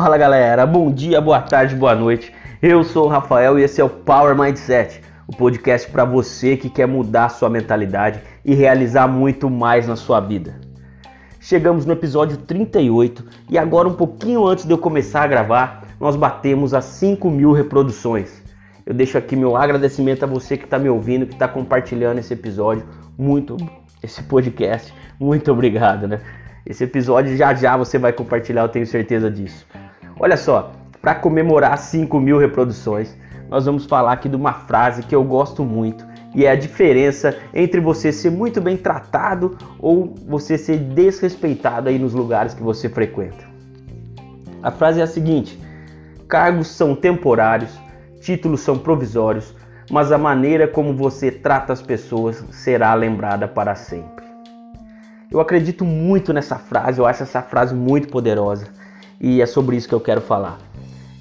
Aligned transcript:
Fala 0.00 0.16
galera, 0.16 0.64
bom 0.64 0.92
dia, 0.92 1.20
boa 1.20 1.40
tarde, 1.40 1.74
boa 1.74 1.92
noite. 1.92 2.32
Eu 2.62 2.84
sou 2.84 3.06
o 3.06 3.08
Rafael 3.08 3.58
e 3.58 3.64
esse 3.64 3.80
é 3.80 3.84
o 3.84 3.90
Power 3.90 4.38
Mindset, 4.38 5.02
o 5.26 5.36
podcast 5.36 5.90
para 5.90 6.04
você 6.04 6.56
que 6.56 6.70
quer 6.70 6.86
mudar 6.86 7.30
sua 7.30 7.50
mentalidade 7.50 8.20
e 8.44 8.54
realizar 8.54 9.08
muito 9.08 9.50
mais 9.50 9.88
na 9.88 9.96
sua 9.96 10.20
vida. 10.20 10.54
Chegamos 11.40 11.84
no 11.84 11.94
episódio 11.94 12.36
38 12.36 13.24
e 13.50 13.58
agora, 13.58 13.88
um 13.88 13.94
pouquinho 13.94 14.46
antes 14.46 14.64
de 14.64 14.70
eu 14.70 14.78
começar 14.78 15.22
a 15.22 15.26
gravar, 15.26 15.82
nós 15.98 16.14
batemos 16.14 16.74
as 16.74 16.84
5 16.84 17.28
mil 17.28 17.50
reproduções. 17.50 18.40
Eu 18.86 18.94
deixo 18.94 19.18
aqui 19.18 19.34
meu 19.34 19.56
agradecimento 19.56 20.22
a 20.22 20.28
você 20.28 20.56
que 20.56 20.64
está 20.64 20.78
me 20.78 20.88
ouvindo, 20.88 21.26
que 21.26 21.34
está 21.34 21.48
compartilhando 21.48 22.18
esse 22.18 22.32
episódio, 22.32 22.84
muito, 23.18 23.56
esse 24.00 24.22
podcast. 24.22 24.94
Muito 25.18 25.50
obrigado, 25.50 26.06
né? 26.06 26.20
Esse 26.64 26.84
episódio 26.84 27.36
já 27.36 27.52
já 27.52 27.76
você 27.76 27.98
vai 27.98 28.12
compartilhar, 28.12 28.62
eu 28.62 28.68
tenho 28.68 28.86
certeza 28.86 29.28
disso. 29.28 29.66
Olha 30.20 30.36
só, 30.36 30.72
para 31.00 31.14
comemorar 31.14 31.78
5 31.78 32.18
mil 32.18 32.38
reproduções, 32.38 33.16
nós 33.48 33.66
vamos 33.66 33.86
falar 33.86 34.12
aqui 34.12 34.28
de 34.28 34.34
uma 34.34 34.52
frase 34.52 35.04
que 35.04 35.14
eu 35.14 35.22
gosto 35.22 35.64
muito 35.64 36.04
e 36.34 36.44
é 36.44 36.50
a 36.50 36.56
diferença 36.56 37.36
entre 37.54 37.80
você 37.80 38.10
ser 38.10 38.30
muito 38.30 38.60
bem 38.60 38.76
tratado 38.76 39.56
ou 39.78 40.14
você 40.26 40.58
ser 40.58 40.76
desrespeitado 40.78 41.88
aí 41.88 42.00
nos 42.00 42.14
lugares 42.14 42.52
que 42.52 42.62
você 42.62 42.88
frequenta. 42.88 43.46
A 44.60 44.72
frase 44.72 45.00
é 45.00 45.04
a 45.04 45.06
seguinte: 45.06 45.58
cargos 46.26 46.66
são 46.66 46.96
temporários, 46.96 47.70
títulos 48.20 48.60
são 48.60 48.76
provisórios, 48.76 49.54
mas 49.88 50.10
a 50.10 50.18
maneira 50.18 50.66
como 50.66 50.92
você 50.92 51.30
trata 51.30 51.72
as 51.72 51.80
pessoas 51.80 52.44
será 52.50 52.92
lembrada 52.92 53.46
para 53.46 53.76
sempre. 53.76 54.26
Eu 55.30 55.38
acredito 55.40 55.84
muito 55.84 56.32
nessa 56.32 56.56
frase, 56.56 56.98
eu 56.98 57.06
acho 57.06 57.22
essa 57.22 57.40
frase 57.40 57.72
muito 57.72 58.08
poderosa 58.08 58.66
e 59.20 59.42
é 59.42 59.46
sobre 59.46 59.76
isso 59.76 59.88
que 59.88 59.94
eu 59.94 60.00
quero 60.00 60.20
falar. 60.20 60.58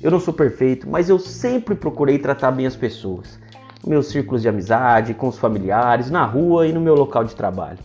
Eu 0.02 0.12
não 0.12 0.20
sou 0.20 0.34
perfeito, 0.34 0.88
mas 0.88 1.10
eu 1.10 1.18
sempre 1.18 1.74
procurei 1.74 2.20
tratar 2.20 2.52
bem 2.52 2.68
as 2.68 2.76
pessoas. 2.76 3.40
Meus 3.86 4.08
círculos 4.08 4.42
de 4.42 4.50
amizade, 4.50 5.14
com 5.14 5.28
os 5.28 5.40
familiares, 5.40 6.12
na 6.12 6.24
rua 6.24 6.68
e 6.68 6.74
no 6.74 6.80
meu 6.80 6.94
local 6.94 7.24
de 7.24 7.36
trabalho. 7.36 7.80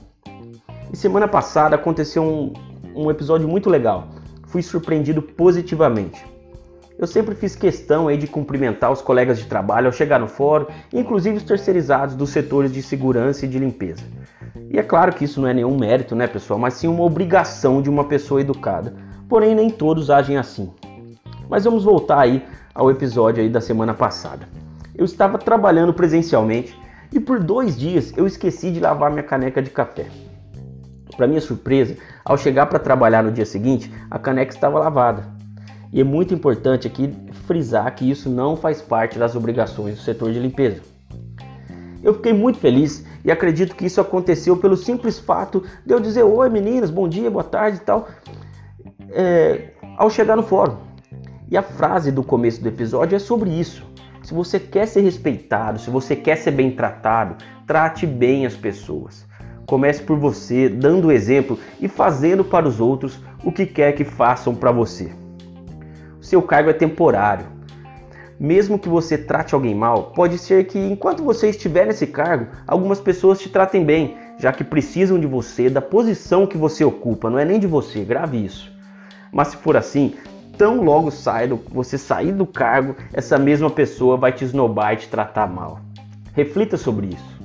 E 0.92 0.96
semana 0.96 1.26
passada 1.26 1.76
aconteceu 1.76 2.22
um, 2.22 2.52
um 2.94 3.10
episódio 3.10 3.48
muito 3.48 3.70
legal. 3.70 4.08
Fui 4.46 4.62
surpreendido 4.62 5.22
positivamente. 5.22 6.22
Eu 6.98 7.06
sempre 7.06 7.34
fiz 7.34 7.56
questão 7.56 8.08
aí 8.08 8.18
de 8.18 8.26
cumprimentar 8.26 8.92
os 8.92 9.00
colegas 9.00 9.38
de 9.38 9.46
trabalho 9.46 9.86
ao 9.86 9.92
chegar 9.92 10.20
no 10.20 10.28
fórum, 10.28 10.66
inclusive 10.92 11.38
os 11.38 11.42
terceirizados 11.42 12.14
dos 12.14 12.28
setores 12.28 12.70
de 12.70 12.82
segurança 12.82 13.46
e 13.46 13.48
de 13.48 13.58
limpeza. 13.58 14.04
E 14.70 14.78
é 14.78 14.82
claro 14.82 15.14
que 15.14 15.24
isso 15.24 15.40
não 15.40 15.48
é 15.48 15.54
nenhum 15.54 15.76
mérito, 15.76 16.14
né, 16.14 16.26
pessoal, 16.26 16.58
mas 16.58 16.74
sim 16.74 16.86
uma 16.86 17.02
obrigação 17.02 17.80
de 17.80 17.88
uma 17.88 18.04
pessoa 18.04 18.42
educada 18.42 18.94
porém 19.32 19.54
nem 19.54 19.70
todos 19.70 20.10
agem 20.10 20.36
assim. 20.36 20.70
Mas 21.48 21.64
vamos 21.64 21.84
voltar 21.84 22.20
aí 22.20 22.44
ao 22.74 22.90
episódio 22.90 23.42
aí 23.42 23.48
da 23.48 23.62
semana 23.62 23.94
passada. 23.94 24.46
Eu 24.94 25.06
estava 25.06 25.38
trabalhando 25.38 25.94
presencialmente 25.94 26.78
e 27.10 27.18
por 27.18 27.42
dois 27.42 27.74
dias 27.74 28.12
eu 28.14 28.26
esqueci 28.26 28.70
de 28.70 28.78
lavar 28.78 29.10
minha 29.10 29.22
caneca 29.22 29.62
de 29.62 29.70
café. 29.70 30.04
Para 31.16 31.26
minha 31.26 31.40
surpresa, 31.40 31.96
ao 32.22 32.36
chegar 32.36 32.66
para 32.66 32.78
trabalhar 32.78 33.22
no 33.22 33.32
dia 33.32 33.46
seguinte, 33.46 33.90
a 34.10 34.18
caneca 34.18 34.52
estava 34.52 34.78
lavada. 34.78 35.24
E 35.90 35.98
é 35.98 36.04
muito 36.04 36.34
importante 36.34 36.86
aqui 36.86 37.10
frisar 37.46 37.94
que 37.94 38.10
isso 38.10 38.28
não 38.28 38.54
faz 38.54 38.82
parte 38.82 39.18
das 39.18 39.34
obrigações 39.34 39.96
do 39.96 40.02
setor 40.02 40.30
de 40.30 40.40
limpeza. 40.40 40.82
Eu 42.02 42.12
fiquei 42.12 42.34
muito 42.34 42.58
feliz 42.58 43.06
e 43.24 43.30
acredito 43.30 43.76
que 43.76 43.86
isso 43.86 44.00
aconteceu 44.00 44.58
pelo 44.58 44.76
simples 44.76 45.18
fato 45.18 45.62
de 45.86 45.94
eu 45.94 46.00
dizer 46.00 46.22
oi 46.22 46.50
meninas, 46.50 46.90
bom 46.90 47.08
dia, 47.08 47.30
boa 47.30 47.44
tarde 47.44 47.78
e 47.78 47.80
tal, 47.80 48.08
é, 49.12 49.70
ao 49.96 50.10
chegar 50.10 50.36
no 50.36 50.42
fórum. 50.42 50.76
E 51.50 51.56
a 51.56 51.62
frase 51.62 52.10
do 52.10 52.22
começo 52.22 52.62
do 52.62 52.68
episódio 52.68 53.16
é 53.16 53.18
sobre 53.18 53.50
isso. 53.50 53.86
Se 54.22 54.32
você 54.32 54.58
quer 54.58 54.86
ser 54.86 55.02
respeitado, 55.02 55.78
se 55.78 55.90
você 55.90 56.14
quer 56.16 56.36
ser 56.36 56.52
bem 56.52 56.70
tratado, 56.70 57.36
trate 57.66 58.06
bem 58.06 58.46
as 58.46 58.54
pessoas. 58.54 59.26
Comece 59.66 60.02
por 60.02 60.18
você, 60.18 60.68
dando 60.68 61.12
exemplo 61.12 61.58
e 61.80 61.88
fazendo 61.88 62.44
para 62.44 62.66
os 62.66 62.80
outros 62.80 63.20
o 63.44 63.52
que 63.52 63.66
quer 63.66 63.92
que 63.92 64.04
façam 64.04 64.54
para 64.54 64.72
você. 64.72 65.12
O 66.20 66.24
seu 66.24 66.40
cargo 66.40 66.70
é 66.70 66.72
temporário. 66.72 67.46
Mesmo 68.38 68.78
que 68.78 68.88
você 68.88 69.18
trate 69.18 69.54
alguém 69.54 69.74
mal, 69.74 70.12
pode 70.14 70.38
ser 70.38 70.64
que 70.64 70.78
enquanto 70.78 71.22
você 71.22 71.50
estiver 71.50 71.86
nesse 71.86 72.06
cargo, 72.06 72.46
algumas 72.66 73.00
pessoas 73.00 73.38
te 73.38 73.48
tratem 73.48 73.84
bem, 73.84 74.16
já 74.38 74.52
que 74.52 74.64
precisam 74.64 75.20
de 75.20 75.26
você, 75.26 75.68
da 75.68 75.82
posição 75.82 76.46
que 76.46 76.56
você 76.56 76.84
ocupa, 76.84 77.28
não 77.28 77.38
é 77.38 77.44
nem 77.44 77.60
de 77.60 77.66
você, 77.66 78.04
grave 78.04 78.44
isso. 78.44 78.71
Mas 79.32 79.48
se 79.48 79.56
for 79.56 79.76
assim, 79.76 80.14
tão 80.58 80.84
logo 80.84 81.10
sai 81.10 81.48
do, 81.48 81.56
você 81.72 81.96
sair 81.96 82.32
do 82.32 82.46
cargo, 82.46 82.94
essa 83.12 83.38
mesma 83.38 83.70
pessoa 83.70 84.18
vai 84.18 84.30
te 84.30 84.44
esnobar 84.44 84.92
e 84.92 84.98
te 84.98 85.08
tratar 85.08 85.46
mal. 85.46 85.80
Reflita 86.34 86.76
sobre 86.76 87.08
isso. 87.08 87.42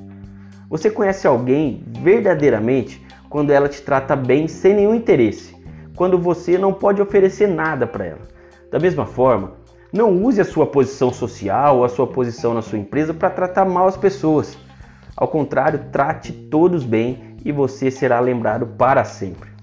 Você 0.70 0.90
conhece 0.90 1.26
alguém 1.26 1.84
verdadeiramente 2.02 3.02
quando 3.30 3.52
ela 3.52 3.70
te 3.70 3.82
trata 3.82 4.16
bem 4.16 4.48
sem 4.50 4.74
nenhum 4.74 4.94
interesse, 4.94 5.56
quando 5.96 6.18
você 6.18 6.58
não 6.58 6.74
pode 6.74 7.02
oferecer 7.02 7.48
nada 7.48 7.88
para 7.88 8.06
ela. 8.06 8.22
Da 8.70 8.80
mesma 8.80 9.06
forma, 9.06 9.54
não 9.92 10.12
use 10.24 10.42
a 10.42 10.46
sua 10.46 10.68
posição 10.68 11.12
social 11.12 11.78
ou 11.78 11.86
a 11.86 11.90
sua 11.90 12.06
posição 12.06 12.54
na 12.54 12.62
sua 12.62 12.78
empresa 12.78 13.14
para 13.14 13.30
tratar 13.30 13.64
mal 13.64 13.88
as 13.88 13.96
pessoas. 13.96 14.58
Ao 15.16 15.28
contrário, 15.28 15.86
trate 15.92 16.34
todos 16.34 16.84
bem 16.84 17.38
e 17.46 17.52
você 17.52 17.90
será 17.90 18.20
lembrado 18.20 18.68
para 18.68 19.06
sempre. 19.06 19.57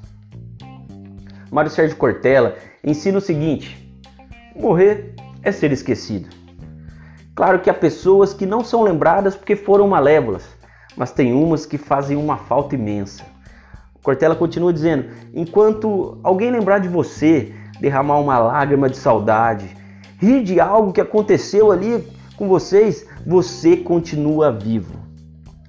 Mário 1.54 1.70
Sérgio 1.70 1.96
Cortella 1.96 2.56
ensina 2.82 3.18
o 3.18 3.20
seguinte: 3.20 3.78
morrer 4.56 5.14
é 5.40 5.52
ser 5.52 5.70
esquecido. 5.70 6.28
Claro 7.32 7.60
que 7.60 7.70
há 7.70 7.74
pessoas 7.74 8.34
que 8.34 8.44
não 8.44 8.64
são 8.64 8.82
lembradas 8.82 9.36
porque 9.36 9.54
foram 9.54 9.86
malévolas, 9.86 10.48
mas 10.96 11.12
tem 11.12 11.32
umas 11.32 11.64
que 11.64 11.78
fazem 11.78 12.16
uma 12.16 12.36
falta 12.36 12.74
imensa. 12.74 13.22
Cortella 14.02 14.34
continua 14.34 14.72
dizendo: 14.72 15.10
enquanto 15.32 16.18
alguém 16.24 16.50
lembrar 16.50 16.80
de 16.80 16.88
você, 16.88 17.54
derramar 17.78 18.18
uma 18.18 18.36
lágrima 18.36 18.90
de 18.90 18.96
saudade, 18.96 19.76
rir 20.18 20.42
de 20.42 20.58
algo 20.58 20.92
que 20.92 21.00
aconteceu 21.00 21.70
ali 21.70 22.04
com 22.36 22.48
vocês, 22.48 23.06
você 23.24 23.76
continua 23.76 24.50
vivo. 24.50 24.98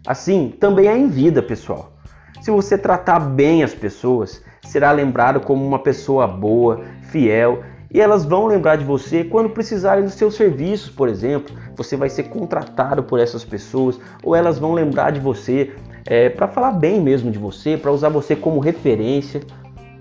Assim, 0.08 0.50
também 0.60 0.88
é 0.88 0.98
em 0.98 1.08
vida, 1.10 1.44
pessoal. 1.44 1.94
Se 2.42 2.50
você 2.50 2.76
tratar 2.76 3.20
bem 3.20 3.64
as 3.64 3.76
pessoas, 3.76 4.44
será 4.66 4.92
lembrado 4.92 5.40
como 5.40 5.66
uma 5.66 5.80
pessoa 5.80 6.28
boa, 6.28 6.82
fiel, 7.04 7.64
e 7.94 8.02
elas 8.02 8.26
vão 8.26 8.46
lembrar 8.48 8.76
de 8.76 8.84
você 8.84 9.24
quando 9.24 9.50
precisarem 9.50 10.04
dos 10.04 10.16
seus 10.16 10.36
serviços, 10.36 10.90
por 10.90 11.08
exemplo. 11.08 11.56
Você 11.78 11.96
vai 11.96 12.10
ser 12.10 12.24
contratado 12.24 13.04
por 13.04 13.20
essas 13.20 13.46
pessoas, 13.46 14.00
ou 14.22 14.36
elas 14.36 14.60
vão 14.60 14.74
lembrar 14.74 15.12
de 15.12 15.20
você 15.20 15.74
é, 16.06 16.30
para 16.30 16.48
falar 16.48 16.74
bem 16.74 17.02
mesmo 17.02 17.32
de 17.32 17.40
você, 17.40 17.78
para 17.78 17.92
usar 17.92 18.10
você 18.10 18.36
como 18.36 18.60
referência. 18.60 19.42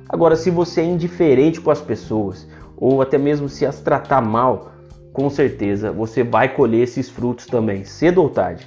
Agora, 0.09 0.35
se 0.35 0.51
você 0.51 0.81
é 0.81 0.85
indiferente 0.85 1.61
com 1.61 1.71
as 1.71 1.81
pessoas, 1.81 2.49
ou 2.77 3.01
até 3.01 3.17
mesmo 3.17 3.49
se 3.49 3.65
as 3.65 3.81
tratar 3.81 4.21
mal, 4.21 4.73
com 5.13 5.31
certeza 5.31 5.93
você 5.93 6.25
vai 6.25 6.49
colher 6.49 6.83
esses 6.83 7.09
frutos 7.09 7.47
também, 7.47 7.85
cedo 7.85 8.21
ou 8.21 8.29
tarde. 8.29 8.67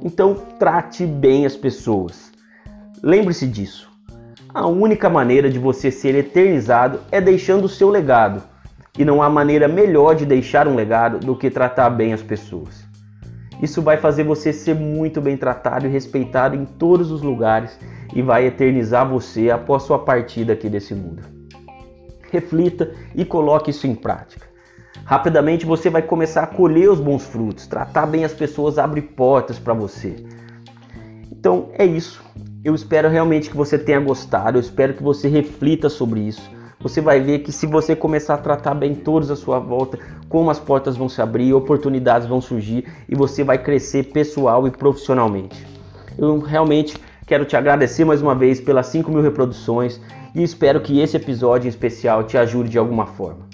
Então, 0.00 0.34
trate 0.58 1.04
bem 1.04 1.44
as 1.44 1.56
pessoas. 1.56 2.30
Lembre-se 3.02 3.46
disso. 3.46 3.90
A 4.54 4.66
única 4.66 5.10
maneira 5.10 5.50
de 5.50 5.58
você 5.58 5.90
ser 5.90 6.14
eternizado 6.14 7.00
é 7.12 7.20
deixando 7.20 7.64
o 7.64 7.68
seu 7.68 7.90
legado. 7.90 8.42
E 8.98 9.04
não 9.04 9.22
há 9.22 9.28
maneira 9.28 9.68
melhor 9.68 10.14
de 10.14 10.24
deixar 10.24 10.66
um 10.66 10.74
legado 10.74 11.18
do 11.18 11.36
que 11.36 11.50
tratar 11.50 11.90
bem 11.90 12.12
as 12.12 12.22
pessoas. 12.22 12.88
Isso 13.62 13.82
vai 13.82 13.96
fazer 13.96 14.24
você 14.24 14.52
ser 14.52 14.74
muito 14.74 15.20
bem 15.20 15.36
tratado 15.36 15.86
e 15.86 15.90
respeitado 15.90 16.56
em 16.56 16.64
todos 16.64 17.10
os 17.10 17.22
lugares 17.22 17.78
e 18.14 18.22
vai 18.22 18.46
eternizar 18.46 19.08
você 19.08 19.50
após 19.50 19.82
sua 19.82 19.98
partida 19.98 20.54
aqui 20.54 20.68
desse 20.68 20.94
mundo. 20.94 21.22
Reflita 22.30 22.92
e 23.14 23.24
coloque 23.24 23.70
isso 23.70 23.86
em 23.86 23.94
prática. 23.94 24.46
Rapidamente 25.04 25.66
você 25.66 25.90
vai 25.90 26.02
começar 26.02 26.42
a 26.42 26.46
colher 26.46 26.90
os 26.90 27.00
bons 27.00 27.24
frutos. 27.24 27.66
Tratar 27.66 28.06
bem 28.06 28.24
as 28.24 28.32
pessoas 28.32 28.78
abre 28.78 29.02
portas 29.02 29.58
para 29.58 29.74
você. 29.74 30.16
Então 31.30 31.70
é 31.74 31.84
isso. 31.84 32.22
Eu 32.68 32.74
espero 32.74 33.08
realmente 33.08 33.48
que 33.48 33.56
você 33.56 33.78
tenha 33.78 33.98
gostado, 33.98 34.58
eu 34.58 34.60
espero 34.60 34.92
que 34.92 35.02
você 35.02 35.26
reflita 35.26 35.88
sobre 35.88 36.20
isso. 36.20 36.50
Você 36.78 37.00
vai 37.00 37.18
ver 37.18 37.38
que 37.38 37.50
se 37.50 37.66
você 37.66 37.96
começar 37.96 38.34
a 38.34 38.36
tratar 38.36 38.74
bem 38.74 38.94
todos 38.94 39.30
à 39.30 39.36
sua 39.36 39.58
volta, 39.58 39.98
como 40.28 40.50
as 40.50 40.58
portas 40.58 40.94
vão 40.94 41.08
se 41.08 41.22
abrir, 41.22 41.54
oportunidades 41.54 42.28
vão 42.28 42.42
surgir 42.42 42.84
e 43.08 43.14
você 43.14 43.42
vai 43.42 43.56
crescer 43.56 44.12
pessoal 44.12 44.68
e 44.68 44.70
profissionalmente. 44.70 45.66
Eu 46.18 46.40
realmente 46.40 46.98
quero 47.26 47.46
te 47.46 47.56
agradecer 47.56 48.04
mais 48.04 48.20
uma 48.20 48.34
vez 48.34 48.60
pelas 48.60 48.88
5 48.88 49.10
mil 49.10 49.22
reproduções 49.22 49.98
e 50.34 50.42
espero 50.42 50.82
que 50.82 51.00
esse 51.00 51.16
episódio 51.16 51.68
em 51.68 51.70
especial 51.70 52.24
te 52.24 52.36
ajude 52.36 52.68
de 52.68 52.76
alguma 52.76 53.06
forma. 53.06 53.48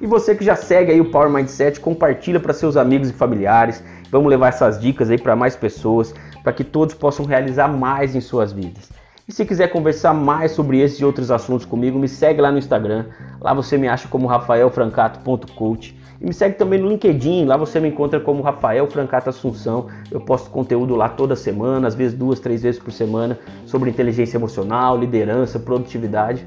E 0.00 0.06
você 0.06 0.34
que 0.34 0.42
já 0.42 0.56
segue 0.56 0.90
aí 0.90 1.02
o 1.02 1.10
Power 1.10 1.28
Mindset, 1.28 1.78
compartilha 1.80 2.40
para 2.40 2.54
seus 2.54 2.78
amigos 2.78 3.10
e 3.10 3.12
familiares. 3.12 3.84
Vamos 4.10 4.30
levar 4.30 4.48
essas 4.48 4.80
dicas 4.80 5.10
aí 5.10 5.18
para 5.20 5.36
mais 5.36 5.54
pessoas 5.54 6.14
para 6.44 6.52
que 6.52 6.62
todos 6.62 6.94
possam 6.94 7.24
realizar 7.24 7.66
mais 7.66 8.14
em 8.14 8.20
suas 8.20 8.52
vidas. 8.52 8.90
E 9.26 9.32
se 9.32 9.46
quiser 9.46 9.68
conversar 9.68 10.12
mais 10.12 10.52
sobre 10.52 10.78
esses 10.80 11.00
e 11.00 11.04
outros 11.04 11.30
assuntos 11.30 11.64
comigo, 11.64 11.98
me 11.98 12.06
segue 12.06 12.42
lá 12.42 12.52
no 12.52 12.58
Instagram. 12.58 13.06
Lá 13.40 13.54
você 13.54 13.78
me 13.78 13.88
acha 13.88 14.06
como 14.06 14.26
rafaelfrancato.coach. 14.26 15.98
E 16.20 16.26
me 16.26 16.34
segue 16.34 16.56
também 16.56 16.78
no 16.78 16.88
LinkedIn, 16.88 17.46
lá 17.46 17.56
você 17.56 17.80
me 17.80 17.88
encontra 17.88 18.20
como 18.20 18.42
Rafael 18.42 18.86
Francato 18.86 19.30
Assunção. 19.30 19.86
Eu 20.10 20.20
posto 20.20 20.50
conteúdo 20.50 20.94
lá 20.94 21.08
toda 21.08 21.34
semana, 21.34 21.88
às 21.88 21.94
vezes 21.94 22.16
duas, 22.16 22.38
três 22.38 22.62
vezes 22.62 22.78
por 22.78 22.92
semana, 22.92 23.38
sobre 23.64 23.88
inteligência 23.88 24.36
emocional, 24.36 24.98
liderança, 24.98 25.58
produtividade. 25.58 26.46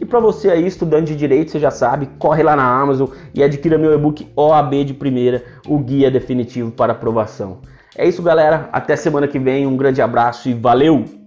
E 0.00 0.04
para 0.04 0.18
você 0.18 0.50
aí, 0.50 0.66
estudante 0.66 1.12
de 1.12 1.16
direito, 1.16 1.52
você 1.52 1.60
já 1.60 1.70
sabe, 1.70 2.10
corre 2.18 2.42
lá 2.42 2.56
na 2.56 2.64
Amazon 2.64 3.08
e 3.32 3.42
adquira 3.42 3.78
meu 3.78 3.94
e-book 3.94 4.28
OAB 4.34 4.84
de 4.84 4.92
primeira, 4.92 5.44
o 5.66 5.78
guia 5.78 6.10
definitivo 6.10 6.72
para 6.72 6.92
aprovação. 6.92 7.58
É 7.96 8.06
isso, 8.06 8.22
galera. 8.22 8.68
Até 8.72 8.94
semana 8.94 9.26
que 9.26 9.38
vem. 9.38 9.66
Um 9.66 9.76
grande 9.76 10.02
abraço 10.02 10.48
e 10.48 10.54
valeu! 10.54 11.25